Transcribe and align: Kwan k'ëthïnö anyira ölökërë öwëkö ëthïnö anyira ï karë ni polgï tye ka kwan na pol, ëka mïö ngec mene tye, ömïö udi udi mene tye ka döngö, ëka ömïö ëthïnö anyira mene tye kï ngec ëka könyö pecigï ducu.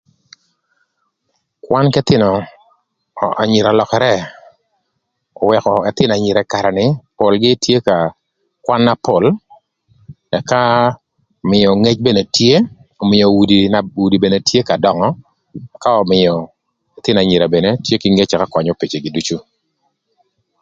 Kwan 1.63 1.85
k'ëthïnö 1.93 2.29
anyira 3.41 3.69
ölökërë 3.75 4.13
öwëkö 5.43 5.71
ëthïnö 5.89 6.13
anyira 6.15 6.41
ï 6.43 6.49
karë 6.53 6.71
ni 6.77 6.85
polgï 7.17 7.51
tye 7.63 7.77
ka 7.87 7.95
kwan 8.65 8.81
na 8.85 8.93
pol, 9.05 9.25
ëka 10.37 10.61
mïö 11.51 11.69
ngec 11.81 11.97
mene 12.05 12.21
tye, 12.35 12.53
ömïö 13.03 13.25
udi 13.41 13.59
udi 14.05 14.17
mene 14.23 14.37
tye 14.47 14.59
ka 14.69 14.75
döngö, 14.83 15.07
ëka 15.75 15.89
ömïö 16.03 16.33
ëthïnö 16.97 17.19
anyira 17.21 17.45
mene 17.53 17.69
tye 17.85 17.95
kï 18.01 18.09
ngec 18.15 18.29
ëka 18.35 18.51
könyö 18.53 18.73
pecigï 18.79 19.09
ducu. 19.15 19.37